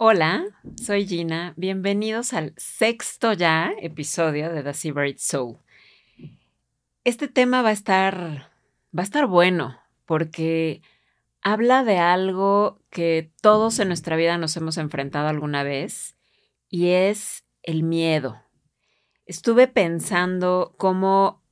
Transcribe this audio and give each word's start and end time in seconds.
Hola, 0.00 0.44
soy 0.80 1.08
Gina. 1.08 1.54
Bienvenidos 1.56 2.32
al 2.32 2.54
sexto 2.56 3.32
ya 3.32 3.72
episodio 3.80 4.48
de 4.48 4.62
The 4.62 4.72
Seabird 4.72 5.16
Soul. 5.18 5.58
Este 7.02 7.26
tema 7.26 7.62
va 7.62 7.70
a 7.70 7.72
estar 7.72 8.52
va 8.96 9.00
a 9.00 9.02
estar 9.02 9.26
bueno 9.26 9.76
porque 10.06 10.82
habla 11.42 11.82
de 11.82 11.98
algo 11.98 12.80
que 12.90 13.32
todos 13.42 13.80
en 13.80 13.88
nuestra 13.88 14.14
vida 14.14 14.38
nos 14.38 14.56
hemos 14.56 14.78
enfrentado 14.78 15.26
alguna 15.26 15.64
vez 15.64 16.16
y 16.68 16.90
es 16.90 17.44
el 17.64 17.82
miedo. 17.82 18.40
Estuve 19.26 19.66
pensando 19.66 20.76
cómo 20.78 21.42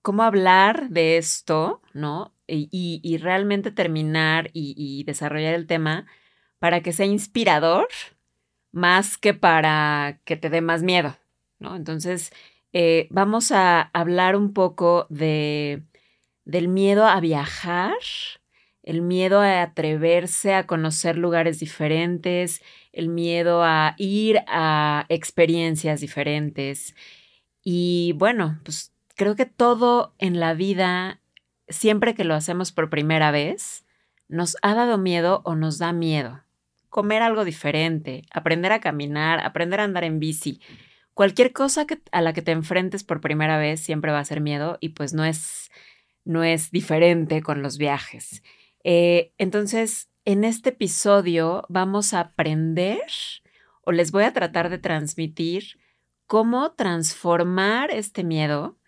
cómo 0.00 0.22
hablar 0.22 0.90
de 0.90 1.16
esto, 1.16 1.82
¿no? 1.92 2.36
Y, 2.46 3.18
realmente 3.20 3.72
terminar 3.72 4.50
y 4.52 5.02
desarrollar 5.08 5.54
el 5.54 5.66
tema 5.66 6.06
para 6.64 6.80
que 6.80 6.94
sea 6.94 7.04
inspirador 7.04 7.88
más 8.72 9.18
que 9.18 9.34
para 9.34 10.22
que 10.24 10.34
te 10.34 10.48
dé 10.48 10.62
más 10.62 10.82
miedo, 10.82 11.14
¿no? 11.58 11.76
Entonces, 11.76 12.32
eh, 12.72 13.06
vamos 13.10 13.52
a 13.52 13.82
hablar 13.92 14.34
un 14.34 14.54
poco 14.54 15.06
de, 15.10 15.82
del 16.46 16.68
miedo 16.68 17.04
a 17.06 17.20
viajar, 17.20 17.92
el 18.82 19.02
miedo 19.02 19.40
a 19.40 19.60
atreverse 19.60 20.54
a 20.54 20.66
conocer 20.66 21.18
lugares 21.18 21.60
diferentes, 21.60 22.62
el 22.92 23.10
miedo 23.10 23.62
a 23.62 23.94
ir 23.98 24.38
a 24.48 25.04
experiencias 25.10 26.00
diferentes. 26.00 26.94
Y 27.62 28.14
bueno, 28.16 28.58
pues 28.64 28.94
creo 29.16 29.36
que 29.36 29.44
todo 29.44 30.14
en 30.16 30.40
la 30.40 30.54
vida, 30.54 31.20
siempre 31.68 32.14
que 32.14 32.24
lo 32.24 32.34
hacemos 32.34 32.72
por 32.72 32.88
primera 32.88 33.30
vez, 33.32 33.84
nos 34.28 34.56
ha 34.62 34.74
dado 34.74 34.96
miedo 34.96 35.42
o 35.44 35.56
nos 35.56 35.76
da 35.76 35.92
miedo 35.92 36.43
comer 36.94 37.22
algo 37.22 37.44
diferente, 37.44 38.22
aprender 38.30 38.70
a 38.70 38.78
caminar, 38.78 39.40
aprender 39.40 39.80
a 39.80 39.82
andar 39.82 40.04
en 40.04 40.20
bici. 40.20 40.60
Cualquier 41.12 41.52
cosa 41.52 41.88
que, 41.88 42.00
a 42.12 42.20
la 42.20 42.32
que 42.32 42.40
te 42.40 42.52
enfrentes 42.52 43.02
por 43.02 43.20
primera 43.20 43.58
vez 43.58 43.80
siempre 43.80 44.12
va 44.12 44.20
a 44.20 44.24
ser 44.24 44.40
miedo 44.40 44.78
y 44.78 44.90
pues 44.90 45.12
no 45.12 45.24
es, 45.24 45.72
no 46.24 46.44
es 46.44 46.70
diferente 46.70 47.42
con 47.42 47.62
los 47.62 47.78
viajes. 47.78 48.44
Eh, 48.84 49.32
entonces, 49.38 50.08
en 50.24 50.44
este 50.44 50.68
episodio 50.68 51.64
vamos 51.68 52.14
a 52.14 52.20
aprender 52.20 53.00
o 53.82 53.90
les 53.90 54.12
voy 54.12 54.22
a 54.22 54.32
tratar 54.32 54.70
de 54.70 54.78
transmitir 54.78 55.80
cómo 56.28 56.74
transformar 56.74 57.90
este 57.90 58.22
miedo 58.22 58.78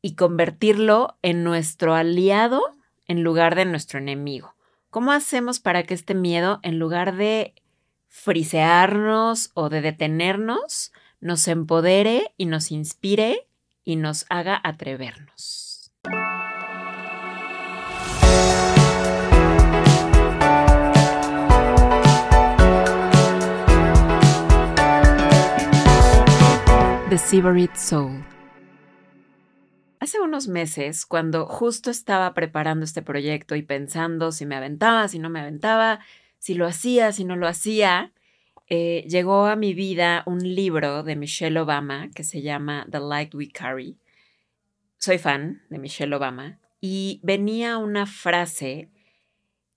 y 0.00 0.14
convertirlo 0.14 1.18
en 1.22 1.42
nuestro 1.42 1.96
aliado 1.96 2.62
en 3.08 3.24
lugar 3.24 3.56
de 3.56 3.64
nuestro 3.64 3.98
enemigo. 3.98 4.54
¿Cómo 4.90 5.12
hacemos 5.12 5.60
para 5.60 5.84
que 5.84 5.94
este 5.94 6.16
miedo, 6.16 6.58
en 6.64 6.80
lugar 6.80 7.14
de 7.14 7.54
frisearnos 8.08 9.52
o 9.54 9.68
de 9.68 9.82
detenernos, 9.82 10.90
nos 11.20 11.46
empodere 11.46 12.34
y 12.36 12.46
nos 12.46 12.72
inspire 12.72 13.46
y 13.84 13.94
nos 13.94 14.26
haga 14.30 14.60
atrevernos? 14.64 15.92
The 27.10 27.18
Severid 27.18 27.70
Soul 27.76 28.24
Hace 30.00 30.18
unos 30.18 30.48
meses, 30.48 31.04
cuando 31.04 31.44
justo 31.44 31.90
estaba 31.90 32.32
preparando 32.32 32.86
este 32.86 33.02
proyecto 33.02 33.54
y 33.54 33.60
pensando 33.60 34.32
si 34.32 34.46
me 34.46 34.56
aventaba, 34.56 35.06
si 35.08 35.18
no 35.18 35.28
me 35.28 35.40
aventaba, 35.40 36.00
si 36.38 36.54
lo 36.54 36.66
hacía, 36.66 37.12
si 37.12 37.24
no 37.24 37.36
lo 37.36 37.46
hacía, 37.46 38.10
eh, 38.70 39.04
llegó 39.06 39.44
a 39.44 39.56
mi 39.56 39.74
vida 39.74 40.22
un 40.24 40.38
libro 40.38 41.02
de 41.02 41.16
Michelle 41.16 41.60
Obama 41.60 42.08
que 42.14 42.24
se 42.24 42.40
llama 42.40 42.86
The 42.90 42.98
Light 42.98 43.34
We 43.34 43.50
Carry. 43.50 43.98
Soy 44.96 45.18
fan 45.18 45.60
de 45.68 45.78
Michelle 45.78 46.14
Obama 46.14 46.58
y 46.80 47.20
venía 47.22 47.76
una 47.76 48.06
frase 48.06 48.88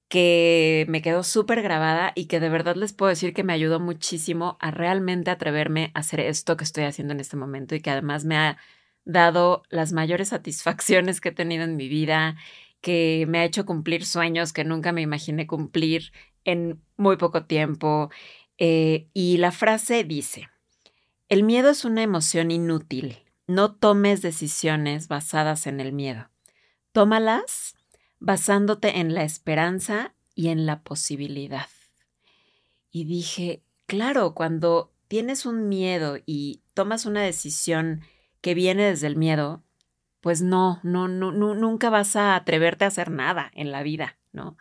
que 0.07 0.85
me 0.87 1.01
quedó 1.01 1.23
súper 1.23 1.61
grabada 1.61 2.13
y 2.15 2.27
que 2.27 2.39
de 2.39 2.47
verdad 2.47 2.77
les 2.77 2.93
puedo 2.93 3.09
decir 3.09 3.33
que 3.33 3.43
me 3.43 3.51
ayudó 3.51 3.81
muchísimo 3.81 4.55
a 4.61 4.71
realmente 4.71 5.31
atreverme 5.31 5.91
a 5.93 5.99
hacer 5.99 6.21
esto 6.21 6.55
que 6.55 6.63
estoy 6.63 6.85
haciendo 6.85 7.13
en 7.13 7.19
este 7.19 7.35
momento 7.35 7.75
y 7.75 7.81
que 7.81 7.89
además 7.89 8.23
me 8.23 8.37
ha 8.37 8.57
dado 9.05 9.63
las 9.69 9.91
mayores 9.91 10.29
satisfacciones 10.29 11.21
que 11.21 11.29
he 11.29 11.33
tenido 11.33 11.63
en 11.63 11.75
mi 11.75 11.87
vida, 11.87 12.35
que 12.81 13.25
me 13.27 13.39
ha 13.39 13.45
hecho 13.45 13.65
cumplir 13.65 14.05
sueños 14.05 14.53
que 14.53 14.65
nunca 14.65 14.91
me 14.91 15.01
imaginé 15.01 15.47
cumplir 15.47 16.11
en 16.43 16.81
muy 16.97 17.17
poco 17.17 17.45
tiempo. 17.45 18.09
Eh, 18.57 19.07
y 19.13 19.37
la 19.37 19.51
frase 19.51 20.03
dice, 20.03 20.49
el 21.29 21.43
miedo 21.43 21.69
es 21.69 21.85
una 21.85 22.03
emoción 22.03 22.51
inútil. 22.51 23.17
No 23.47 23.73
tomes 23.75 24.21
decisiones 24.21 25.07
basadas 25.07 25.67
en 25.67 25.79
el 25.79 25.93
miedo. 25.93 26.29
Tómalas 26.91 27.75
basándote 28.19 28.99
en 28.99 29.13
la 29.13 29.23
esperanza 29.23 30.13
y 30.35 30.49
en 30.49 30.65
la 30.65 30.83
posibilidad. 30.83 31.67
Y 32.89 33.05
dije, 33.05 33.63
claro, 33.85 34.33
cuando 34.33 34.93
tienes 35.07 35.45
un 35.45 35.67
miedo 35.67 36.17
y 36.25 36.61
tomas 36.73 37.05
una 37.05 37.21
decisión 37.21 38.01
que 38.43 38.53
viene 38.53 38.83
desde 38.83 39.07
el 39.07 39.15
miedo, 39.15 39.63
pues 40.19 40.41
no, 40.41 40.81
no, 40.83 41.07
no, 41.07 41.31
nunca 41.31 41.89
vas 41.89 42.17
a 42.17 42.35
atreverte 42.35 42.83
a 42.83 42.89
hacer 42.89 43.09
nada 43.09 43.49
en 43.55 43.71
la 43.71 43.83
vida, 43.83 44.17
¿no? 44.33 44.57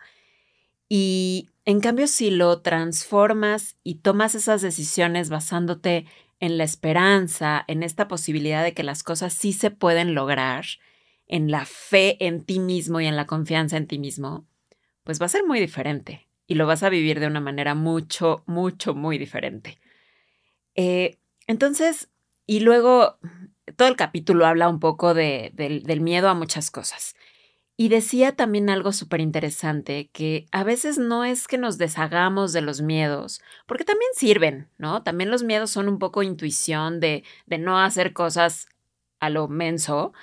Y 0.87 1.49
en 1.65 1.81
cambio, 1.81 2.07
si 2.07 2.31
lo 2.31 2.61
transformas 2.61 3.75
y 3.83 3.95
tomas 3.95 4.35
esas 4.35 4.61
decisiones 4.61 5.29
basándote 5.29 6.05
en 6.39 6.57
la 6.57 6.63
esperanza, 6.63 7.65
en 7.67 7.83
esta 7.83 8.07
posibilidad 8.07 8.63
de 8.63 8.73
que 8.73 8.83
las 8.83 9.03
cosas 9.03 9.33
sí 9.33 9.51
se 9.51 9.69
pueden 9.69 10.15
lograr, 10.15 10.65
en 11.27 11.51
la 11.51 11.65
fe 11.65 12.17
en 12.25 12.43
ti 12.43 12.59
mismo 12.59 13.01
y 13.01 13.07
en 13.07 13.17
la 13.17 13.25
confianza 13.25 13.75
en 13.75 13.87
ti 13.87 13.99
mismo, 13.99 14.45
pues 15.03 15.21
va 15.21 15.25
a 15.25 15.29
ser 15.29 15.45
muy 15.45 15.59
diferente 15.59 16.27
y 16.47 16.55
lo 16.55 16.67
vas 16.67 16.83
a 16.83 16.89
vivir 16.89 17.19
de 17.19 17.27
una 17.27 17.41
manera 17.41 17.75
mucho, 17.75 18.43
mucho, 18.45 18.93
muy 18.93 19.17
diferente. 19.17 19.77
Eh, 20.75 21.17
entonces, 21.47 22.09
y 22.45 22.59
luego 22.61 23.17
todo 23.75 23.87
el 23.87 23.95
capítulo 23.95 24.45
habla 24.45 24.69
un 24.69 24.79
poco 24.79 25.13
de, 25.13 25.51
del 25.53 26.01
miedo 26.01 26.29
a 26.29 26.33
muchas 26.33 26.71
cosas. 26.71 27.15
Y 27.75 27.89
decía 27.89 28.35
también 28.35 28.69
algo 28.69 28.91
súper 28.91 29.19
interesante, 29.19 30.09
que 30.13 30.45
a 30.51 30.63
veces 30.63 30.99
no 30.99 31.25
es 31.25 31.47
que 31.47 31.57
nos 31.57 31.77
deshagamos 31.79 32.53
de 32.53 32.61
los 32.61 32.81
miedos, 32.81 33.41
porque 33.65 33.83
también 33.83 34.11
sirven, 34.15 34.69
¿no? 34.77 35.01
También 35.03 35.31
los 35.31 35.43
miedos 35.43 35.71
son 35.71 35.89
un 35.89 35.97
poco 35.97 36.21
intuición 36.21 36.99
de, 36.99 37.23
de 37.47 37.57
no 37.57 37.79
hacer 37.79 38.13
cosas 38.13 38.67
a 39.19 39.29
lo 39.29 39.47
menso, 39.47 40.13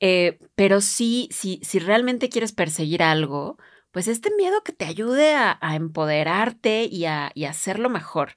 eh, 0.00 0.38
pero 0.54 0.80
sí, 0.80 1.28
si 1.30 1.78
realmente 1.78 2.28
quieres 2.30 2.52
perseguir 2.52 3.02
algo, 3.02 3.58
pues 3.94 4.08
este 4.08 4.34
miedo 4.36 4.64
que 4.64 4.72
te 4.72 4.86
ayude 4.86 5.34
a, 5.34 5.56
empoderarte 5.74 6.84
y 6.84 7.04
a, 7.04 7.30
y 7.32 7.44
a 7.44 7.50
hacerlo 7.50 7.88
mejor. 7.90 8.36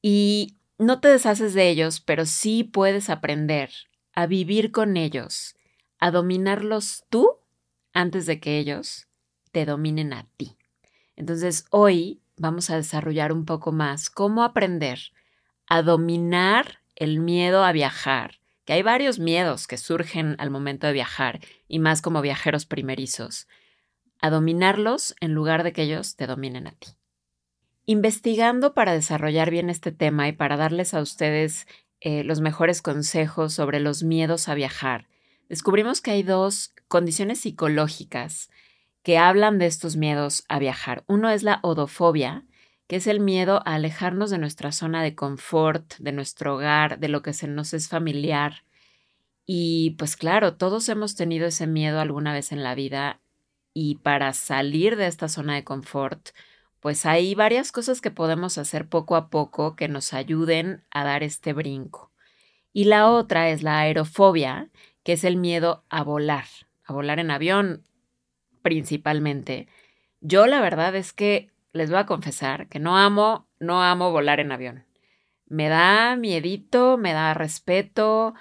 Y 0.00 0.56
no 0.82 1.00
te 1.00 1.08
deshaces 1.08 1.54
de 1.54 1.68
ellos, 1.68 2.00
pero 2.00 2.26
sí 2.26 2.64
puedes 2.64 3.10
aprender 3.10 3.70
a 4.14 4.26
vivir 4.26 4.72
con 4.72 4.96
ellos, 4.96 5.56
a 5.98 6.10
dominarlos 6.10 7.04
tú 7.08 7.38
antes 7.92 8.26
de 8.26 8.40
que 8.40 8.58
ellos 8.58 9.06
te 9.52 9.64
dominen 9.64 10.12
a 10.12 10.28
ti. 10.36 10.56
Entonces, 11.16 11.66
hoy 11.70 12.20
vamos 12.36 12.70
a 12.70 12.76
desarrollar 12.76 13.32
un 13.32 13.44
poco 13.44 13.72
más 13.72 14.10
cómo 14.10 14.42
aprender 14.42 14.98
a 15.66 15.82
dominar 15.82 16.80
el 16.96 17.20
miedo 17.20 17.64
a 17.64 17.72
viajar, 17.72 18.40
que 18.64 18.72
hay 18.72 18.82
varios 18.82 19.18
miedos 19.18 19.66
que 19.66 19.78
surgen 19.78 20.36
al 20.38 20.50
momento 20.50 20.86
de 20.86 20.92
viajar, 20.92 21.40
y 21.68 21.78
más 21.78 22.02
como 22.02 22.20
viajeros 22.20 22.66
primerizos, 22.66 23.48
a 24.20 24.30
dominarlos 24.30 25.14
en 25.20 25.32
lugar 25.32 25.62
de 25.62 25.72
que 25.72 25.82
ellos 25.82 26.16
te 26.16 26.26
dominen 26.26 26.66
a 26.66 26.72
ti. 26.72 26.88
Investigando 27.84 28.74
para 28.74 28.92
desarrollar 28.92 29.50
bien 29.50 29.68
este 29.68 29.90
tema 29.90 30.28
y 30.28 30.32
para 30.32 30.56
darles 30.56 30.94
a 30.94 31.00
ustedes 31.00 31.66
eh, 32.00 32.22
los 32.22 32.40
mejores 32.40 32.80
consejos 32.80 33.54
sobre 33.54 33.80
los 33.80 34.04
miedos 34.04 34.48
a 34.48 34.54
viajar, 34.54 35.08
descubrimos 35.48 36.00
que 36.00 36.12
hay 36.12 36.22
dos 36.22 36.74
condiciones 36.86 37.40
psicológicas 37.40 38.50
que 39.02 39.18
hablan 39.18 39.58
de 39.58 39.66
estos 39.66 39.96
miedos 39.96 40.44
a 40.48 40.60
viajar. 40.60 41.02
Uno 41.08 41.28
es 41.28 41.42
la 41.42 41.58
odofobia, 41.62 42.44
que 42.86 42.96
es 42.96 43.08
el 43.08 43.18
miedo 43.18 43.62
a 43.66 43.74
alejarnos 43.74 44.30
de 44.30 44.38
nuestra 44.38 44.70
zona 44.70 45.02
de 45.02 45.16
confort, 45.16 45.96
de 45.98 46.12
nuestro 46.12 46.54
hogar, 46.54 47.00
de 47.00 47.08
lo 47.08 47.22
que 47.22 47.32
se 47.32 47.48
nos 47.48 47.74
es 47.74 47.88
familiar. 47.88 48.64
Y 49.44 49.96
pues 49.98 50.16
claro, 50.16 50.54
todos 50.54 50.88
hemos 50.88 51.16
tenido 51.16 51.46
ese 51.46 51.66
miedo 51.66 52.00
alguna 52.00 52.32
vez 52.32 52.52
en 52.52 52.62
la 52.62 52.76
vida 52.76 53.20
y 53.74 53.96
para 53.96 54.32
salir 54.34 54.96
de 54.96 55.06
esta 55.08 55.28
zona 55.28 55.54
de 55.54 55.64
confort, 55.64 56.28
pues 56.82 57.06
hay 57.06 57.36
varias 57.36 57.70
cosas 57.70 58.00
que 58.00 58.10
podemos 58.10 58.58
hacer 58.58 58.88
poco 58.88 59.14
a 59.14 59.30
poco 59.30 59.76
que 59.76 59.86
nos 59.86 60.12
ayuden 60.12 60.82
a 60.90 61.04
dar 61.04 61.22
este 61.22 61.52
brinco. 61.52 62.10
Y 62.72 62.86
la 62.86 63.08
otra 63.08 63.50
es 63.50 63.62
la 63.62 63.78
aerofobia, 63.78 64.68
que 65.04 65.12
es 65.12 65.22
el 65.22 65.36
miedo 65.36 65.84
a 65.90 66.02
volar, 66.02 66.46
a 66.84 66.92
volar 66.92 67.20
en 67.20 67.30
avión 67.30 67.84
principalmente. 68.62 69.68
Yo 70.20 70.48
la 70.48 70.60
verdad 70.60 70.96
es 70.96 71.12
que 71.12 71.50
les 71.72 71.88
voy 71.88 72.00
a 72.00 72.06
confesar 72.06 72.68
que 72.68 72.80
no 72.80 72.98
amo, 72.98 73.46
no 73.60 73.80
amo 73.84 74.10
volar 74.10 74.40
en 74.40 74.50
avión. 74.50 74.84
Me 75.46 75.68
da 75.68 76.16
miedito, 76.16 76.98
me 76.98 77.12
da 77.12 77.32
respeto. 77.32 78.34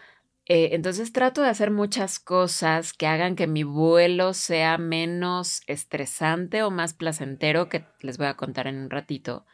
Eh, 0.53 0.75
entonces 0.75 1.13
trato 1.13 1.41
de 1.41 1.47
hacer 1.47 1.71
muchas 1.71 2.19
cosas 2.19 2.91
que 2.91 3.07
hagan 3.07 3.37
que 3.37 3.47
mi 3.47 3.63
vuelo 3.63 4.33
sea 4.33 4.77
menos 4.77 5.61
estresante 5.65 6.61
o 6.61 6.69
más 6.69 6.93
placentero, 6.93 7.69
que 7.69 7.85
les 8.01 8.17
voy 8.17 8.27
a 8.27 8.35
contar 8.35 8.67
en 8.67 8.75
un 8.75 8.89
ratito, 8.89 9.45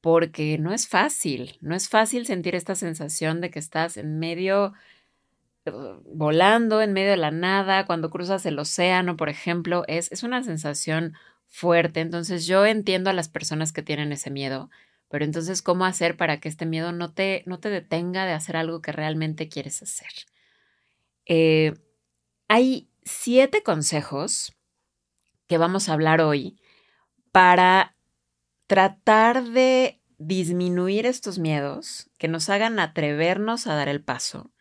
porque 0.00 0.56
no 0.56 0.72
es 0.72 0.88
fácil, 0.88 1.58
no 1.60 1.74
es 1.74 1.90
fácil 1.90 2.24
sentir 2.24 2.54
esta 2.54 2.74
sensación 2.74 3.42
de 3.42 3.50
que 3.50 3.58
estás 3.58 3.98
en 3.98 4.18
medio 4.18 4.72
uh, 5.66 6.00
volando 6.06 6.80
en 6.80 6.94
medio 6.94 7.10
de 7.10 7.18
la 7.18 7.32
nada, 7.32 7.84
cuando 7.84 8.08
cruzas 8.08 8.46
el 8.46 8.58
océano, 8.58 9.18
por 9.18 9.28
ejemplo, 9.28 9.84
es, 9.88 10.10
es 10.10 10.22
una 10.22 10.42
sensación 10.42 11.12
fuerte. 11.48 12.00
Entonces 12.00 12.46
yo 12.46 12.64
entiendo 12.64 13.10
a 13.10 13.12
las 13.12 13.28
personas 13.28 13.74
que 13.74 13.82
tienen 13.82 14.10
ese 14.10 14.30
miedo, 14.30 14.70
pero 15.10 15.24
entonces, 15.24 15.60
¿cómo 15.60 15.84
hacer 15.84 16.16
para 16.16 16.38
que 16.38 16.48
este 16.48 16.66
miedo 16.66 16.92
no 16.92 17.12
te, 17.12 17.42
no 17.44 17.58
te 17.58 17.68
detenga 17.68 18.24
de 18.24 18.32
hacer 18.32 18.56
algo 18.56 18.80
que 18.80 18.92
realmente 18.92 19.48
quieres 19.48 19.82
hacer? 19.82 20.12
Eh, 21.26 21.74
hay 22.46 22.88
siete 23.02 23.64
consejos 23.64 24.56
que 25.48 25.58
vamos 25.58 25.88
a 25.88 25.94
hablar 25.94 26.20
hoy 26.20 26.60
para 27.32 27.96
tratar 28.68 29.42
de 29.42 30.00
disminuir 30.18 31.06
estos 31.06 31.40
miedos, 31.40 32.08
que 32.16 32.28
nos 32.28 32.48
hagan 32.48 32.78
atrevernos 32.78 33.66
a 33.66 33.74
dar 33.74 33.88
el 33.88 34.02
paso 34.02 34.52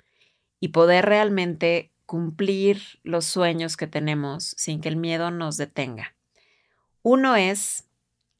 y 0.59 0.69
poder 0.69 1.05
realmente 1.05 1.91
cumplir 2.07 2.81
los 3.03 3.25
sueños 3.25 3.77
que 3.77 3.85
tenemos 3.85 4.55
sin 4.57 4.81
que 4.81 4.89
el 4.89 4.95
miedo 4.95 5.29
nos 5.29 5.57
detenga. 5.57 6.15
Uno 7.03 7.35
es 7.35 7.87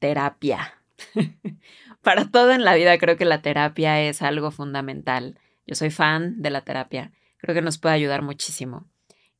terapia. 0.00 0.79
Para 2.02 2.30
todo 2.30 2.52
en 2.52 2.64
la 2.64 2.74
vida 2.74 2.98
creo 2.98 3.16
que 3.16 3.24
la 3.24 3.42
terapia 3.42 4.00
es 4.00 4.22
algo 4.22 4.50
fundamental. 4.50 5.38
Yo 5.66 5.74
soy 5.74 5.90
fan 5.90 6.40
de 6.40 6.50
la 6.50 6.62
terapia. 6.62 7.12
Creo 7.38 7.54
que 7.54 7.62
nos 7.62 7.78
puede 7.78 7.94
ayudar 7.94 8.22
muchísimo. 8.22 8.88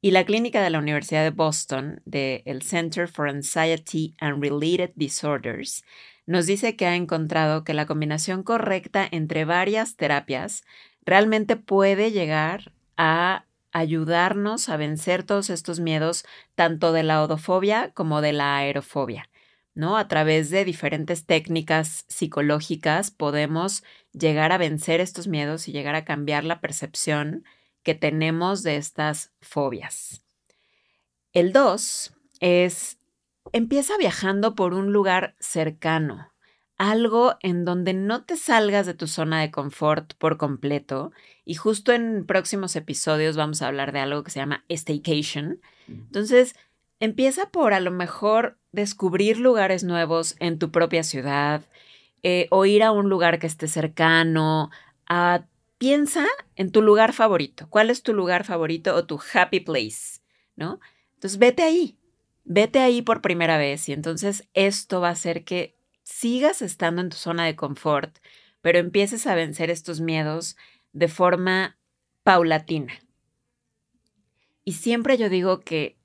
Y 0.03 0.13
la 0.13 0.25
clínica 0.25 0.63
de 0.63 0.71
la 0.71 0.79
Universidad 0.79 1.23
de 1.23 1.31
Boston, 1.31 2.01
del 2.07 2.63
Center 2.63 3.07
for 3.07 3.29
Anxiety 3.29 4.15
and 4.19 4.43
Related 4.43 4.93
Disorders, 4.95 5.85
nos 6.27 6.47
dice 6.47 6.77
que 6.77 6.87
ha 6.87 6.95
encontrado 6.95 7.65
que 7.65 7.75
la 7.75 7.87
combinación 7.87 8.43
correcta 8.43 9.07
entre 9.11 9.45
varias 9.45 9.97
terapias 9.97 10.65
realmente 11.05 11.57
puede 11.57 12.13
llegar 12.13 12.73
a 12.97 13.47
ayudarnos 13.73 14.69
a 14.69 14.77
vencer 14.77 15.23
todos 15.23 15.51
estos 15.51 15.81
miedos, 15.81 16.25
tanto 16.55 16.93
de 16.93 17.03
la 17.03 17.23
odofobia 17.23 17.91
como 17.93 18.21
de 18.21 18.33
la 18.33 18.57
aerofobia. 18.57 19.30
¿No? 19.75 19.97
A 19.97 20.09
través 20.09 20.51
de 20.51 20.65
diferentes 20.65 21.27
técnicas 21.27 22.05
psicológicas 22.09 23.11
podemos 23.11 23.85
llegar 24.13 24.53
a 24.53 24.59
vencer 24.59 25.01
estos 25.01 25.29
miedos 25.29 25.69
y 25.69 25.73
llegar 25.73 25.95
a 25.95 26.05
cambiar 26.05 26.45
la 26.45 26.61
percepción 26.61 27.45
que 27.83 27.95
tenemos 27.95 28.63
de 28.63 28.77
estas 28.77 29.33
fobias. 29.41 30.25
El 31.33 31.53
2 31.53 32.13
es, 32.41 32.99
empieza 33.53 33.97
viajando 33.97 34.55
por 34.55 34.75
un 34.75 34.93
lugar 34.93 35.37
cercano, 35.39 36.33
algo 36.77 37.37
en 37.41 37.65
donde 37.65 37.93
no 37.93 38.25
te 38.25 38.37
salgas 38.37 38.87
de 38.87 38.95
tu 38.95 39.07
zona 39.07 39.41
de 39.41 39.51
confort 39.51 40.15
por 40.15 40.39
completo. 40.39 41.13
Y 41.45 41.55
justo 41.55 41.93
en 41.93 42.25
próximos 42.27 42.75
episodios 42.75 43.37
vamos 43.37 43.61
a 43.61 43.69
hablar 43.69 43.93
de 43.93 44.01
algo 44.01 44.25
que 44.25 44.31
se 44.31 44.41
llama 44.41 44.65
staycation. 44.69 45.61
Entonces, 45.89 46.57
empieza 47.01 47.51
por 47.51 47.73
a 47.75 47.81
lo 47.81 47.91
mejor 47.91 48.59
descubrir 48.73 49.39
lugares 49.39 49.83
nuevos 49.83 50.37
en 50.39 50.59
tu 50.59 50.71
propia 50.71 51.03
ciudad 51.03 51.65
eh, 52.23 52.47
o 52.51 52.67
ir 52.67 52.83
a 52.83 52.93
un 52.93 53.09
lugar 53.09 53.39
que 53.39 53.47
esté 53.47 53.67
cercano. 53.67 54.71
Ah, 55.09 55.47
piensa 55.79 56.27
en 56.55 56.71
tu 56.71 56.83
lugar 56.83 57.13
favorito. 57.13 57.67
¿Cuál 57.71 57.91
es 57.91 58.03
tu 58.03 58.13
lugar 58.13 58.45
favorito 58.45 58.95
o 58.95 59.07
tu 59.07 59.19
happy 59.33 59.61
place? 59.61 60.21
¿No? 60.55 60.79
Entonces 61.15 61.39
vete 61.39 61.63
ahí. 61.63 61.97
Vete 62.45 62.81
ahí 62.81 63.03
por 63.03 63.23
primera 63.23 63.59
vez 63.59 63.89
y 63.89 63.93
entonces 63.93 64.49
esto 64.55 65.01
va 65.01 65.09
a 65.09 65.13
hacer 65.13 65.45
que 65.45 65.77
sigas 66.03 66.63
estando 66.63 67.01
en 67.01 67.09
tu 67.09 67.17
zona 67.17 67.45
de 67.47 67.55
confort, 67.55 68.19
pero 68.61 68.79
empieces 68.79 69.27
a 69.27 69.35
vencer 69.35 69.71
estos 69.71 70.01
miedos 70.01 70.57
de 70.93 71.09
forma 71.09 71.79
paulatina. 72.25 72.95
Y 74.65 74.73
siempre 74.73 75.17
yo 75.17 75.29
digo 75.29 75.61
que 75.61 76.00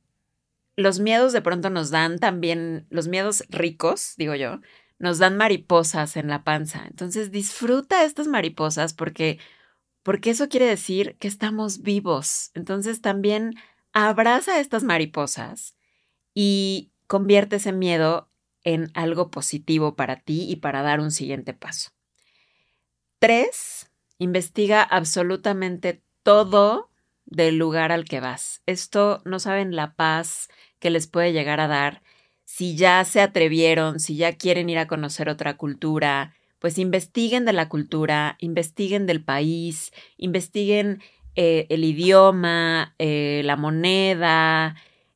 los 0.76 1.00
miedos 1.00 1.34
de 1.34 1.42
pronto 1.42 1.70
nos 1.70 1.90
dan 1.90 2.20
también, 2.20 2.86
los 2.90 3.08
miedos 3.08 3.44
ricos, 3.50 4.14
digo 4.18 4.36
yo, 4.36 4.60
nos 5.00 5.20
dan 5.20 5.38
mariposas 5.38 6.18
en 6.18 6.28
la 6.28 6.44
panza. 6.44 6.86
Entonces 6.88 7.32
disfruta 7.32 8.04
estas 8.04 8.28
mariposas 8.28 8.94
porque, 8.94 9.40
porque 10.04 10.30
eso 10.32 10.50
quiere 10.50 10.66
decir 10.66 11.18
que 11.20 11.28
estamos 11.28 11.82
vivos. 11.82 12.52
Entonces 12.54 13.02
también 13.02 13.56
abraza 13.94 14.60
estas 14.60 14.84
mariposas 14.84 15.78
y 16.34 16.92
convierte 17.08 17.58
ese 17.58 17.72
miedo 17.72 18.30
en 18.64 18.92
algo 18.94 19.30
positivo 19.30 19.96
para 19.96 20.22
ti 20.22 20.50
y 20.50 20.58
para 20.58 20.82
dar 20.82 21.00
un 21.00 21.12
siguiente 21.12 21.54
paso. 21.54 21.92
Tres, 23.20 23.92
investiga 24.18 24.82
absolutamente 24.82 26.04
todo 26.24 26.90
del 27.26 27.58
lugar 27.58 27.92
al 27.92 28.06
que 28.06 28.20
vas. 28.20 28.62
Esto 28.66 29.22
no 29.26 29.40
saben 29.40 29.76
la 29.76 29.96
paz 29.96 30.50
que 30.80 30.90
les 30.90 31.08
puede 31.08 31.34
llegar 31.34 31.60
a 31.60 31.68
dar 31.68 32.02
si 32.46 32.78
ya 32.78 33.04
se 33.04 33.22
atrevieron, 33.22 34.00
si 34.00 34.16
ya 34.16 34.38
quieren 34.38 34.70
ir 34.70 34.78
a 34.78 34.88
conocer 34.88 35.30
otra 35.30 35.58
cultura, 35.58 36.34
pues 36.60 36.78
investiguen 36.78 37.44
de 37.44 37.54
la 37.54 37.68
cultura, 37.70 38.38
investiguen 38.40 39.06
del 39.08 39.24
país, 39.24 39.92
investiguen 40.18 41.02
eh, 41.36 41.66
el 41.70 41.84
idioma, 41.84 42.96
eh, 42.98 43.42
la 43.44 43.58
moneda, 43.58 44.76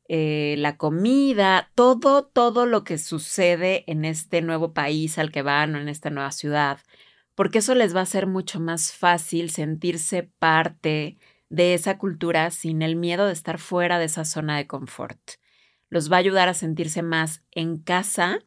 eh, 0.09 0.55
la 0.57 0.75
comida, 0.75 1.71
todo, 1.75 2.25
todo 2.25 2.65
lo 2.65 2.83
que 2.83 2.97
sucede 2.97 3.83
en 3.87 4.05
este 4.05 4.41
nuevo 4.41 4.73
país 4.73 5.17
al 5.17 5.31
que 5.31 5.43
van 5.43 5.75
o 5.75 5.79
en 5.79 5.87
esta 5.87 6.09
nueva 6.09 6.31
ciudad, 6.31 6.79
porque 7.35 7.59
eso 7.59 7.75
les 7.75 7.95
va 7.95 8.01
a 8.01 8.03
hacer 8.03 8.27
mucho 8.27 8.59
más 8.59 8.91
fácil 8.91 9.49
sentirse 9.49 10.23
parte 10.23 11.17
de 11.49 11.73
esa 11.73 11.97
cultura 11.97 12.51
sin 12.51 12.81
el 12.81 12.95
miedo 12.95 13.27
de 13.27 13.33
estar 13.33 13.59
fuera 13.59 13.99
de 13.99 14.05
esa 14.05 14.25
zona 14.25 14.57
de 14.57 14.67
confort. 14.67 15.19
Los 15.89 16.11
va 16.11 16.17
a 16.17 16.19
ayudar 16.19 16.47
a 16.49 16.53
sentirse 16.53 17.01
más 17.01 17.43
en 17.51 17.79
casa 17.79 18.39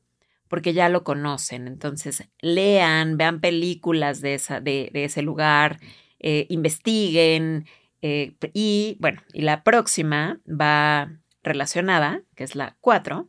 porque 0.49 0.73
ya 0.73 0.89
lo 0.89 1.03
conocen. 1.03 1.67
Entonces, 1.67 2.29
lean, 2.41 3.17
vean 3.17 3.41
películas 3.41 4.21
de, 4.21 4.35
esa, 4.35 4.61
de, 4.61 4.91
ese 4.93 5.23
lugar, 5.23 5.81
eh, 6.21 6.47
investiguen. 6.51 7.67
Eh, 8.03 8.35
y 8.53 8.97
bueno, 9.01 9.23
y 9.33 9.43
la 9.43 9.65
próxima 9.65 10.41
va 10.47 11.11
relacionada, 11.43 12.23
que 12.37 12.45
es 12.45 12.55
la 12.55 12.77
4, 12.81 13.29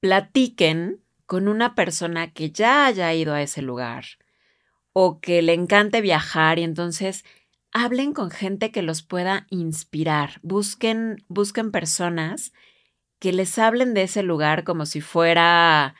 platiquen 0.00 1.02
con 1.26 1.48
una 1.48 1.74
persona 1.74 2.32
que 2.32 2.50
ya 2.50 2.86
haya 2.86 3.12
ido 3.12 3.34
a 3.34 3.42
ese 3.42 3.60
lugar 3.60 4.04
o 4.92 5.20
que 5.20 5.42
le 5.42 5.52
encante 5.52 6.00
viajar 6.00 6.58
y 6.58 6.62
entonces 6.62 7.24
hablen 7.78 8.14
con 8.14 8.30
gente 8.30 8.72
que 8.72 8.80
los 8.80 9.02
pueda 9.02 9.46
inspirar. 9.50 10.40
Busquen, 10.42 11.22
busquen 11.28 11.70
personas 11.70 12.54
que 13.18 13.34
les 13.34 13.58
hablen 13.58 13.92
de 13.92 14.04
ese 14.04 14.22
lugar 14.22 14.64
como 14.64 14.86
si 14.86 15.02
fuera 15.02 15.94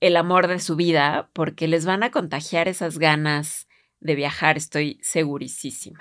el 0.00 0.16
amor 0.16 0.48
de 0.48 0.58
su 0.58 0.74
vida, 0.74 1.30
porque 1.32 1.68
les 1.68 1.84
van 1.84 2.02
a 2.02 2.10
contagiar 2.10 2.66
esas 2.66 2.98
ganas 2.98 3.68
de 4.00 4.16
viajar, 4.16 4.56
estoy 4.56 4.98
segurísima. 5.02 6.00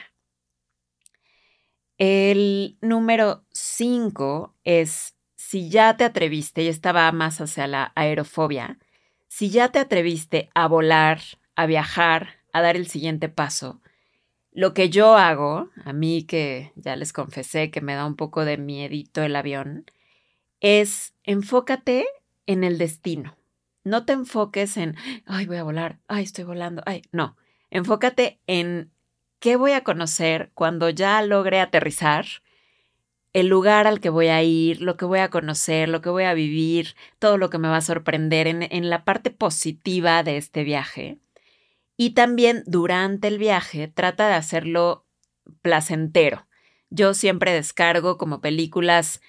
El 2.00 2.80
número 2.82 3.46
5 3.52 4.56
es 4.64 5.16
si 5.36 5.70
ya 5.70 5.96
te 5.96 6.06
atreviste, 6.06 6.64
y 6.64 6.70
estaba 6.70 7.12
más 7.12 7.40
hacia 7.40 7.68
la 7.68 7.92
aerofobia, 7.96 8.80
si 9.28 9.52
ya 9.52 9.70
te 9.72 9.78
atreviste 9.78 10.50
a 10.56 10.68
volar, 10.68 11.22
a 11.56 11.68
viajar, 11.68 12.40
a 12.52 12.62
dar 12.62 12.76
el 12.76 12.88
siguiente 12.88 13.30
paso, 13.30 13.82
lo 14.52 14.74
que 14.74 14.90
yo 14.90 15.16
hago, 15.16 15.70
a 15.84 15.94
mí 15.94 16.24
que 16.24 16.72
ya 16.76 16.96
les 16.96 17.14
confesé 17.14 17.72
que 17.72 17.82
me 17.82 17.96
da 17.96 18.06
un 18.06 18.16
poco 18.16 18.46
de 18.46 18.58
miedito 18.58 19.22
el 19.22 19.36
avión, 19.36 19.86
es 20.60 21.14
enfócate 21.24 22.08
en 22.46 22.64
el 22.64 22.78
destino. 22.78 23.38
No 23.84 24.06
te 24.06 24.14
enfoques 24.14 24.78
en, 24.78 24.96
ay, 25.26 25.46
voy 25.46 25.58
a 25.58 25.64
volar, 25.64 26.00
ay, 26.08 26.24
estoy 26.24 26.44
volando, 26.44 26.82
ay, 26.86 27.04
no. 27.12 27.38
Enfócate 27.70 28.40
en 28.48 28.92
qué 29.40 29.56
voy 29.56 29.72
a 29.72 29.84
conocer 29.84 30.52
cuando 30.54 30.90
ya 30.90 31.22
logre 31.22 31.60
aterrizar, 31.60 32.26
el 33.32 33.48
lugar 33.48 33.86
al 33.86 34.00
que 34.00 34.10
voy 34.10 34.28
a 34.28 34.42
ir, 34.42 34.82
lo 34.82 34.98
que 34.98 35.06
voy 35.06 35.20
a 35.20 35.30
conocer, 35.30 35.88
lo 35.88 36.02
que 36.02 36.10
voy 36.10 36.24
a 36.24 36.34
vivir, 36.34 36.96
todo 37.20 37.38
lo 37.38 37.50
que 37.50 37.60
me 37.60 37.68
va 37.68 37.78
a 37.78 37.82
sorprender 37.82 38.48
en, 38.48 38.64
en 38.64 38.90
la 38.90 39.06
parte 39.06 39.30
positiva 39.30 40.24
de 40.24 40.38
este 40.38 40.64
viaje. 40.64 41.20
Y 42.02 42.12
también 42.12 42.64
durante 42.66 43.28
el 43.28 43.38
viaje 43.38 43.90
trata 43.90 44.30
de 44.30 44.36
hacerlo 44.36 45.06
placentero. 45.62 46.48
Yo 46.90 47.14
siempre 47.14 47.52
descargo 47.52 48.18
como 48.18 48.40
películas 48.40 49.20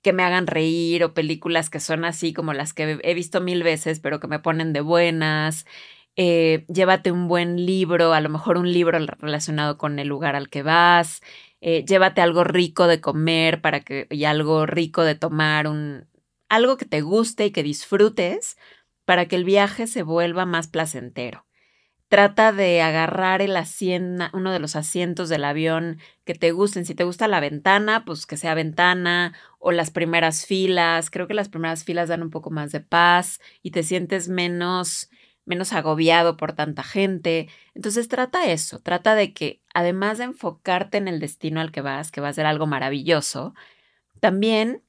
que 0.00 0.14
me 0.14 0.22
hagan 0.22 0.46
reír 0.46 1.04
o 1.04 1.12
películas 1.12 1.68
que 1.68 1.80
son 1.80 2.06
así 2.06 2.32
como 2.32 2.54
las 2.54 2.72
que 2.72 2.98
he 3.02 3.12
visto 3.12 3.42
mil 3.42 3.62
veces, 3.62 4.00
pero 4.00 4.20
que 4.20 4.26
me 4.26 4.38
ponen 4.38 4.72
de 4.72 4.80
buenas. 4.80 5.66
Eh, 6.16 6.64
llévate 6.68 7.12
un 7.12 7.28
buen 7.28 7.66
libro, 7.66 8.14
a 8.14 8.22
lo 8.22 8.30
mejor 8.30 8.56
un 8.56 8.72
libro 8.72 8.98
relacionado 9.18 9.76
con 9.76 9.98
el 9.98 10.08
lugar 10.08 10.34
al 10.34 10.48
que 10.48 10.62
vas. 10.62 11.20
Eh, 11.60 11.84
llévate 11.86 12.22
algo 12.22 12.42
rico 12.42 12.86
de 12.86 13.02
comer 13.02 13.60
para 13.60 13.80
que, 13.80 14.06
y 14.08 14.24
algo 14.24 14.64
rico 14.64 15.04
de 15.04 15.14
tomar, 15.14 15.68
un, 15.68 16.08
algo 16.48 16.78
que 16.78 16.86
te 16.86 17.02
guste 17.02 17.44
y 17.44 17.50
que 17.50 17.62
disfrutes 17.62 18.56
para 19.04 19.26
que 19.26 19.36
el 19.36 19.44
viaje 19.44 19.86
se 19.86 20.02
vuelva 20.02 20.46
más 20.46 20.68
placentero. 20.68 21.47
Trata 22.08 22.52
de 22.52 22.80
agarrar 22.80 23.42
el 23.42 23.54
asiento, 23.56 24.26
uno 24.32 24.50
de 24.50 24.60
los 24.60 24.76
asientos 24.76 25.28
del 25.28 25.44
avión 25.44 25.98
que 26.24 26.34
te 26.34 26.52
gusten. 26.52 26.86
Si 26.86 26.94
te 26.94 27.04
gusta 27.04 27.28
la 27.28 27.40
ventana, 27.40 28.04
pues 28.06 28.24
que 28.24 28.38
sea 28.38 28.54
ventana 28.54 29.34
o 29.58 29.72
las 29.72 29.90
primeras 29.90 30.46
filas. 30.46 31.10
Creo 31.10 31.26
que 31.28 31.34
las 31.34 31.50
primeras 31.50 31.84
filas 31.84 32.08
dan 32.08 32.22
un 32.22 32.30
poco 32.30 32.50
más 32.50 32.72
de 32.72 32.80
paz 32.80 33.40
y 33.62 33.72
te 33.72 33.82
sientes 33.82 34.28
menos 34.28 35.10
menos 35.44 35.72
agobiado 35.72 36.36
por 36.36 36.52
tanta 36.52 36.82
gente. 36.82 37.48
Entonces 37.74 38.08
trata 38.08 38.46
eso, 38.46 38.80
trata 38.80 39.14
de 39.14 39.32
que 39.32 39.62
además 39.74 40.18
de 40.18 40.24
enfocarte 40.24 40.98
en 40.98 41.08
el 41.08 41.20
destino 41.20 41.60
al 41.60 41.72
que 41.72 41.80
vas, 41.80 42.10
que 42.12 42.20
va 42.20 42.28
a 42.28 42.32
ser 42.34 42.46
algo 42.46 42.66
maravilloso, 42.66 43.54
también 44.20 44.82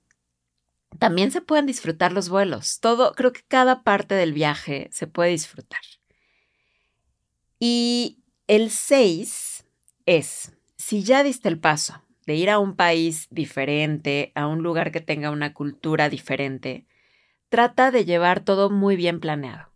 también 1.00 1.32
se 1.32 1.42
pueden 1.42 1.66
disfrutar 1.66 2.12
los 2.14 2.30
vuelos. 2.30 2.80
Todo, 2.80 3.14
creo 3.14 3.32
que 3.34 3.42
cada 3.48 3.84
parte 3.84 4.16
del 4.16 4.34
viaje 4.34 4.90
se 4.92 5.08
puede 5.08 5.32
disfrutar. 5.32 5.82
Y 7.60 8.24
el 8.48 8.72
6 8.72 9.66
es, 10.06 10.58
si 10.78 11.04
ya 11.04 11.24
diste 11.24 11.50
el 11.50 11.60
paso 11.60 12.01
de 12.25 12.36
ir 12.36 12.50
a 12.50 12.58
un 12.58 12.75
país 12.75 13.28
diferente, 13.32 14.32
a 14.34 14.48
un 14.48 14.63
lugar 14.63 14.92
que 14.92 15.01
tenga 15.01 15.30
una 15.30 15.54
cultura 15.54 16.08
diferente, 16.08 16.86
trata 17.50 17.92
de 17.92 18.06
llevar 18.06 18.39
todo 18.39 18.70
muy 18.70 18.96
bien 18.96 19.20
planeado. 19.20 19.68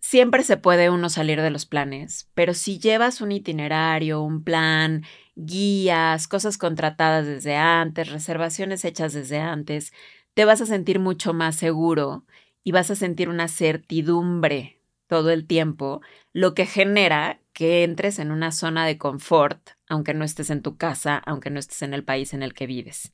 Siempre 0.00 0.42
se 0.42 0.56
puede 0.56 0.90
uno 0.90 1.08
salir 1.08 1.40
de 1.40 1.50
los 1.50 1.64
planes, 1.64 2.28
pero 2.34 2.54
si 2.54 2.78
llevas 2.78 3.20
un 3.20 3.30
itinerario, 3.30 4.20
un 4.22 4.42
plan, 4.42 5.04
guías, 5.36 6.26
cosas 6.26 6.58
contratadas 6.58 7.26
desde 7.26 7.56
antes, 7.56 8.10
reservaciones 8.10 8.84
hechas 8.84 9.12
desde 9.12 9.38
antes, 9.38 9.92
te 10.34 10.44
vas 10.44 10.60
a 10.60 10.66
sentir 10.66 10.98
mucho 10.98 11.34
más 11.34 11.54
seguro 11.54 12.24
y 12.64 12.72
vas 12.72 12.90
a 12.90 12.96
sentir 12.96 13.28
una 13.28 13.46
certidumbre 13.46 14.76
todo 15.06 15.30
el 15.30 15.46
tiempo, 15.46 16.00
lo 16.32 16.54
que 16.54 16.66
genera 16.66 17.40
que 17.52 17.84
entres 17.84 18.18
en 18.18 18.30
una 18.30 18.52
zona 18.52 18.86
de 18.86 18.98
confort, 18.98 19.70
aunque 19.88 20.14
no 20.14 20.24
estés 20.24 20.50
en 20.50 20.62
tu 20.62 20.76
casa, 20.76 21.16
aunque 21.24 21.50
no 21.50 21.58
estés 21.58 21.82
en 21.82 21.94
el 21.94 22.04
país 22.04 22.34
en 22.34 22.42
el 22.42 22.54
que 22.54 22.66
vives. 22.66 23.12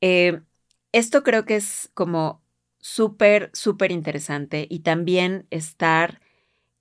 Eh, 0.00 0.40
esto 0.92 1.22
creo 1.22 1.44
que 1.44 1.56
es 1.56 1.90
como 1.94 2.42
súper, 2.78 3.50
súper 3.52 3.92
interesante 3.92 4.66
y 4.68 4.80
también 4.80 5.46
estar 5.50 6.20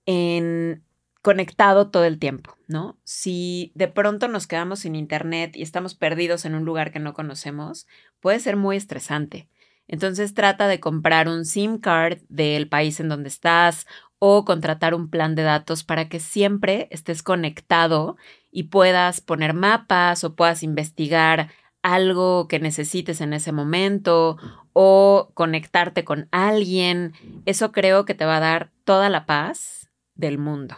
en 0.05 0.83
conectado 1.21 1.89
todo 1.89 2.05
el 2.05 2.17
tiempo, 2.17 2.57
¿no? 2.67 2.97
Si 3.03 3.71
de 3.75 3.87
pronto 3.87 4.27
nos 4.27 4.47
quedamos 4.47 4.79
sin 4.79 4.95
internet 4.95 5.55
y 5.55 5.61
estamos 5.61 5.95
perdidos 5.95 6.45
en 6.45 6.55
un 6.55 6.65
lugar 6.65 6.91
que 6.91 6.99
no 6.99 7.13
conocemos, 7.13 7.87
puede 8.19 8.39
ser 8.39 8.55
muy 8.55 8.77
estresante. 8.77 9.49
Entonces 9.87 10.33
trata 10.33 10.67
de 10.67 10.79
comprar 10.79 11.27
un 11.27 11.45
SIM 11.45 11.79
card 11.79 12.19
del 12.29 12.69
país 12.69 12.99
en 12.99 13.09
donde 13.09 13.27
estás 13.27 13.85
o 14.19 14.45
contratar 14.45 14.93
un 14.93 15.09
plan 15.09 15.33
de 15.35 15.43
datos 15.43 15.83
para 15.83 16.09
que 16.09 16.19
siempre 16.19 16.87
estés 16.91 17.23
conectado 17.23 18.17
y 18.51 18.63
puedas 18.63 19.21
poner 19.21 19.53
mapas 19.53 20.23
o 20.23 20.35
puedas 20.35 20.61
investigar 20.61 21.49
algo 21.81 22.47
que 22.49 22.59
necesites 22.59 23.21
en 23.21 23.33
ese 23.33 23.53
momento 23.53 24.37
o 24.73 25.31
conectarte 25.33 26.03
con 26.03 26.27
alguien. 26.31 27.13
Eso 27.45 27.71
creo 27.71 28.05
que 28.05 28.13
te 28.13 28.25
va 28.25 28.37
a 28.37 28.41
dar 28.41 28.71
toda 28.83 29.09
la 29.09 29.25
paz 29.25 29.89
del 30.15 30.37
mundo. 30.37 30.75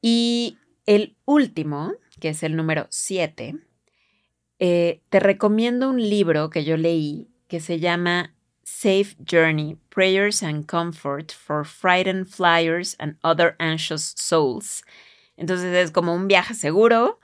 Y 0.00 0.58
el 0.86 1.16
último, 1.24 1.92
que 2.20 2.30
es 2.30 2.42
el 2.42 2.56
número 2.56 2.86
7, 2.90 3.54
eh, 4.58 5.02
te 5.08 5.20
recomiendo 5.20 5.88
un 5.88 6.00
libro 6.00 6.50
que 6.50 6.64
yo 6.64 6.76
leí 6.76 7.30
que 7.48 7.60
se 7.60 7.78
llama 7.78 8.34
Safe 8.76 9.14
Journey, 9.24 9.76
Prayers 9.88 10.42
and 10.42 10.66
Comfort 10.66 11.32
for 11.32 11.64
Frightened 11.64 12.28
Flyers 12.28 12.96
and 12.98 13.16
Other 13.22 13.54
Anxious 13.58 14.14
Souls. 14.16 14.82
Entonces 15.36 15.74
es 15.74 15.90
como 15.92 16.12
un 16.12 16.26
viaje 16.26 16.54
seguro 16.54 17.20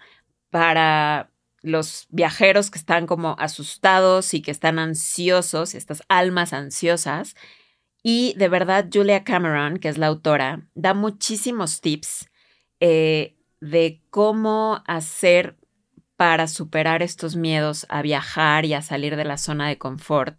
para 0.51 1.29
los 1.63 2.07
viajeros 2.11 2.71
que 2.71 2.79
están 2.79 3.07
como 3.07 3.35
asustados 3.39 4.33
y 4.33 4.43
que 4.43 4.53
están 4.53 4.79
ansiosos, 4.79 5.75
estas 5.75 6.03
almas 6.09 6.53
ansiosas. 6.53 7.35
Y 8.03 8.35
de 8.39 8.49
verdad, 8.49 8.89
Julia 8.91 9.25
Cameron, 9.25 9.79
que 9.79 9.89
es 9.89 9.99
la 9.99 10.07
autora, 10.07 10.67
da 10.75 10.95
muchísimos 10.95 11.81
tips 11.81 12.31
eh, 12.79 13.37
de 13.61 14.01
cómo 14.11 14.83
hacer 14.87 15.57
para 16.17 16.47
superar 16.47 17.03
estos 17.03 17.35
miedos 17.35 17.87
a 17.89 18.03
viajar 18.03 18.65
y 18.65 18.75
a 18.75 18.83
salir 18.83 19.17
de 19.17 19.25
la 19.25 19.37
zona 19.37 19.69
de 19.69 19.79
confort 19.79 20.39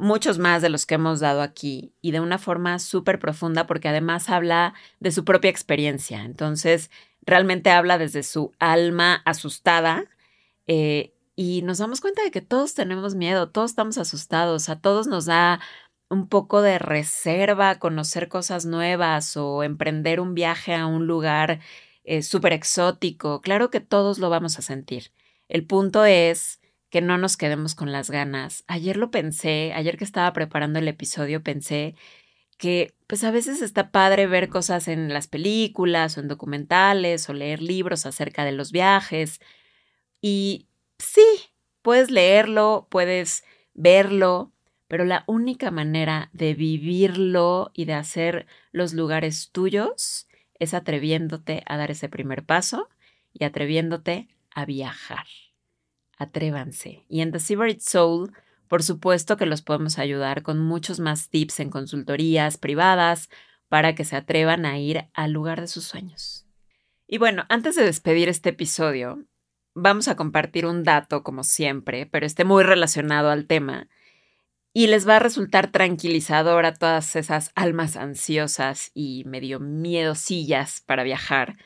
muchos 0.00 0.38
más 0.38 0.62
de 0.62 0.70
los 0.70 0.86
que 0.86 0.94
hemos 0.96 1.20
dado 1.20 1.42
aquí 1.42 1.92
y 2.00 2.10
de 2.10 2.20
una 2.20 2.38
forma 2.38 2.78
súper 2.78 3.18
profunda 3.18 3.66
porque 3.66 3.88
además 3.88 4.30
habla 4.30 4.74
de 4.98 5.12
su 5.12 5.24
propia 5.24 5.50
experiencia. 5.50 6.22
Entonces, 6.22 6.90
realmente 7.22 7.70
habla 7.70 7.98
desde 7.98 8.22
su 8.22 8.52
alma 8.58 9.22
asustada 9.24 10.06
eh, 10.66 11.14
y 11.36 11.62
nos 11.62 11.78
damos 11.78 12.00
cuenta 12.00 12.22
de 12.22 12.30
que 12.30 12.40
todos 12.40 12.74
tenemos 12.74 13.14
miedo, 13.14 13.50
todos 13.50 13.70
estamos 13.72 13.98
asustados, 13.98 14.68
a 14.68 14.80
todos 14.80 15.06
nos 15.06 15.26
da 15.26 15.60
un 16.08 16.28
poco 16.28 16.62
de 16.62 16.78
reserva 16.78 17.78
conocer 17.78 18.28
cosas 18.28 18.66
nuevas 18.66 19.36
o 19.36 19.62
emprender 19.62 20.20
un 20.20 20.34
viaje 20.34 20.74
a 20.74 20.86
un 20.86 21.06
lugar 21.06 21.60
eh, 22.04 22.22
súper 22.22 22.52
exótico. 22.52 23.40
Claro 23.42 23.70
que 23.70 23.80
todos 23.80 24.18
lo 24.18 24.30
vamos 24.30 24.58
a 24.58 24.62
sentir. 24.62 25.12
El 25.48 25.66
punto 25.66 26.04
es 26.04 26.59
que 26.90 27.00
no 27.00 27.18
nos 27.18 27.36
quedemos 27.36 27.74
con 27.74 27.92
las 27.92 28.10
ganas. 28.10 28.64
Ayer 28.66 28.96
lo 28.96 29.10
pensé, 29.10 29.72
ayer 29.74 29.96
que 29.96 30.04
estaba 30.04 30.32
preparando 30.32 30.78
el 30.80 30.88
episodio 30.88 31.42
pensé 31.42 31.94
que 32.58 32.94
pues 33.06 33.24
a 33.24 33.30
veces 33.30 33.62
está 33.62 33.90
padre 33.90 34.26
ver 34.26 34.50
cosas 34.50 34.86
en 34.88 35.12
las 35.12 35.28
películas 35.28 36.16
o 36.16 36.20
en 36.20 36.28
documentales 36.28 37.28
o 37.28 37.32
leer 37.32 37.62
libros 37.62 38.06
acerca 38.06 38.44
de 38.44 38.52
los 38.52 38.72
viajes. 38.72 39.40
Y 40.20 40.66
sí, 40.98 41.24
puedes 41.82 42.10
leerlo, 42.10 42.86
puedes 42.90 43.44
verlo, 43.74 44.52
pero 44.88 45.04
la 45.04 45.24
única 45.26 45.70
manera 45.70 46.28
de 46.32 46.54
vivirlo 46.54 47.70
y 47.74 47.86
de 47.86 47.94
hacer 47.94 48.46
los 48.72 48.92
lugares 48.92 49.50
tuyos 49.52 50.28
es 50.58 50.74
atreviéndote 50.74 51.62
a 51.66 51.76
dar 51.78 51.90
ese 51.90 52.08
primer 52.08 52.44
paso 52.44 52.88
y 53.32 53.44
atreviéndote 53.44 54.28
a 54.54 54.66
viajar 54.66 55.26
atrévanse. 56.20 57.04
Y 57.08 57.22
en 57.22 57.32
The 57.32 57.40
Seabird 57.40 57.80
Soul, 57.80 58.32
por 58.68 58.84
supuesto 58.84 59.36
que 59.36 59.46
los 59.46 59.62
podemos 59.62 59.98
ayudar 59.98 60.42
con 60.42 60.60
muchos 60.60 61.00
más 61.00 61.30
tips 61.30 61.58
en 61.60 61.70
consultorías 61.70 62.58
privadas 62.58 63.28
para 63.68 63.94
que 63.94 64.04
se 64.04 64.16
atrevan 64.16 64.66
a 64.66 64.78
ir 64.78 65.08
al 65.14 65.32
lugar 65.32 65.60
de 65.60 65.66
sus 65.66 65.84
sueños. 65.84 66.46
Y 67.08 67.18
bueno, 67.18 67.46
antes 67.48 67.74
de 67.74 67.84
despedir 67.84 68.28
este 68.28 68.50
episodio, 68.50 69.24
vamos 69.74 70.08
a 70.08 70.14
compartir 70.14 70.66
un 70.66 70.84
dato 70.84 71.22
como 71.22 71.42
siempre, 71.42 72.06
pero 72.06 72.26
esté 72.26 72.44
muy 72.44 72.62
relacionado 72.62 73.30
al 73.30 73.46
tema 73.46 73.88
y 74.72 74.86
les 74.86 75.08
va 75.08 75.16
a 75.16 75.20
resultar 75.20 75.72
tranquilizador 75.72 76.66
a 76.66 76.74
todas 76.74 77.16
esas 77.16 77.50
almas 77.54 77.96
ansiosas 77.96 78.90
y 78.94 79.24
medio 79.24 79.58
miedosillas 79.58 80.82
para 80.82 81.02
viajar 81.02 81.56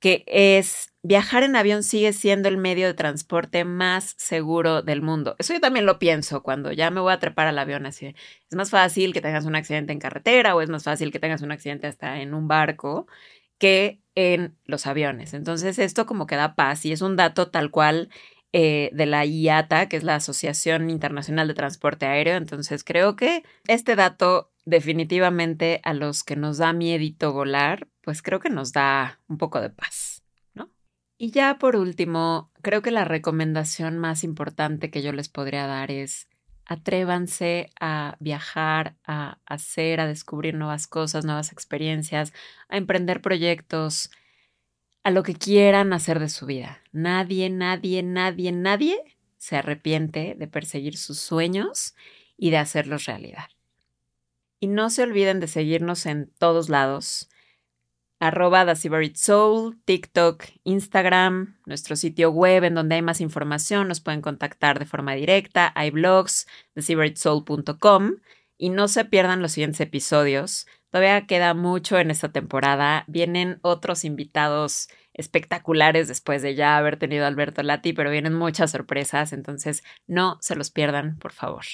que 0.00 0.24
es 0.26 0.92
viajar 1.02 1.42
en 1.42 1.56
avión 1.56 1.82
sigue 1.82 2.12
siendo 2.12 2.48
el 2.48 2.56
medio 2.56 2.86
de 2.86 2.94
transporte 2.94 3.64
más 3.64 4.14
seguro 4.18 4.82
del 4.82 5.02
mundo. 5.02 5.36
Eso 5.38 5.54
yo 5.54 5.60
también 5.60 5.86
lo 5.86 5.98
pienso 5.98 6.42
cuando 6.42 6.72
ya 6.72 6.90
me 6.90 7.00
voy 7.00 7.12
a 7.12 7.18
trepar 7.18 7.46
al 7.46 7.58
avión 7.58 7.86
así. 7.86 8.14
Es 8.50 8.56
más 8.56 8.70
fácil 8.70 9.12
que 9.12 9.20
tengas 9.20 9.44
un 9.44 9.56
accidente 9.56 9.92
en 9.92 9.98
carretera 10.00 10.54
o 10.54 10.60
es 10.60 10.68
más 10.68 10.84
fácil 10.84 11.10
que 11.12 11.18
tengas 11.18 11.42
un 11.42 11.52
accidente 11.52 11.86
hasta 11.86 12.20
en 12.20 12.34
un 12.34 12.48
barco 12.48 13.06
que 13.58 14.00
en 14.14 14.56
los 14.64 14.86
aviones. 14.86 15.34
Entonces 15.34 15.78
esto 15.78 16.06
como 16.06 16.26
que 16.26 16.36
da 16.36 16.54
paz 16.54 16.84
y 16.84 16.92
es 16.92 17.02
un 17.02 17.16
dato 17.16 17.50
tal 17.50 17.70
cual 17.70 18.10
eh, 18.52 18.90
de 18.94 19.06
la 19.06 19.26
IATA, 19.26 19.88
que 19.88 19.96
es 19.98 20.04
la 20.04 20.16
Asociación 20.16 20.90
Internacional 20.90 21.48
de 21.48 21.54
Transporte 21.54 22.06
Aéreo. 22.06 22.36
Entonces 22.36 22.84
creo 22.84 23.14
que 23.16 23.44
este 23.66 23.94
dato 23.96 24.50
definitivamente 24.68 25.80
a 25.82 25.94
los 25.94 26.22
que 26.22 26.36
nos 26.36 26.58
da 26.58 26.72
miedito 26.72 27.32
volar, 27.32 27.88
pues 28.02 28.20
creo 28.20 28.38
que 28.38 28.50
nos 28.50 28.72
da 28.72 29.18
un 29.26 29.38
poco 29.38 29.60
de 29.60 29.70
paz, 29.70 30.22
¿no? 30.54 30.70
Y 31.16 31.30
ya 31.30 31.58
por 31.58 31.74
último, 31.74 32.50
creo 32.60 32.82
que 32.82 32.90
la 32.90 33.04
recomendación 33.04 33.98
más 33.98 34.24
importante 34.24 34.90
que 34.90 35.00
yo 35.02 35.12
les 35.12 35.30
podría 35.30 35.66
dar 35.66 35.90
es 35.90 36.28
atrévanse 36.66 37.70
a 37.80 38.16
viajar, 38.20 38.96
a 39.04 39.38
hacer, 39.46 40.00
a 40.00 40.06
descubrir 40.06 40.54
nuevas 40.54 40.86
cosas, 40.86 41.24
nuevas 41.24 41.50
experiencias, 41.50 42.34
a 42.68 42.76
emprender 42.76 43.22
proyectos, 43.22 44.10
a 45.02 45.10
lo 45.10 45.22
que 45.22 45.34
quieran 45.34 45.94
hacer 45.94 46.18
de 46.18 46.28
su 46.28 46.44
vida. 46.44 46.82
Nadie, 46.92 47.48
nadie, 47.48 48.02
nadie, 48.02 48.52
nadie 48.52 49.16
se 49.38 49.56
arrepiente 49.56 50.34
de 50.38 50.46
perseguir 50.46 50.98
sus 50.98 51.18
sueños 51.18 51.94
y 52.36 52.50
de 52.50 52.58
hacerlos 52.58 53.06
realidad. 53.06 53.48
Y 54.60 54.66
no 54.66 54.90
se 54.90 55.02
olviden 55.02 55.40
de 55.40 55.48
seguirnos 55.48 56.06
en 56.06 56.32
todos 56.38 56.68
lados. 56.68 57.28
Arroba 58.20 58.66
The 58.66 59.14
Soul, 59.14 59.80
TikTok, 59.84 60.44
Instagram, 60.64 61.56
nuestro 61.66 61.94
sitio 61.94 62.30
web 62.30 62.64
en 62.64 62.74
donde 62.74 62.96
hay 62.96 63.02
más 63.02 63.20
información. 63.20 63.86
Nos 63.86 64.00
pueden 64.00 64.22
contactar 64.22 64.78
de 64.80 64.86
forma 64.86 65.14
directa. 65.14 65.72
Hay 65.76 65.90
blogs, 65.90 66.46
theseabritsoul.com. 66.74 68.16
Y 68.56 68.70
no 68.70 68.88
se 68.88 69.04
pierdan 69.04 69.40
los 69.40 69.52
siguientes 69.52 69.80
episodios. 69.80 70.66
Todavía 70.90 71.26
queda 71.26 71.54
mucho 71.54 71.98
en 71.98 72.10
esta 72.10 72.32
temporada. 72.32 73.04
Vienen 73.06 73.60
otros 73.62 74.04
invitados 74.04 74.88
espectaculares 75.14 76.08
después 76.08 76.42
de 76.42 76.54
ya 76.54 76.76
haber 76.76 76.96
tenido 76.96 77.24
a 77.24 77.28
Alberto 77.28 77.62
Lati, 77.62 77.92
pero 77.92 78.10
vienen 78.10 78.34
muchas 78.34 78.70
sorpresas, 78.70 79.32
entonces 79.32 79.82
no 80.06 80.38
se 80.40 80.54
los 80.54 80.70
pierdan, 80.70 81.18
por 81.18 81.32
favor. 81.32 81.64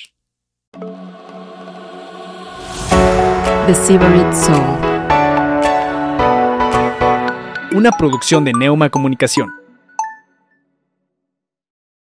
The 3.67 3.75
Soul. 3.75 4.59
Una 7.73 7.91
producción 7.93 8.45
de 8.45 8.53
Neuma 8.53 8.91
Comunicación. 8.91 9.63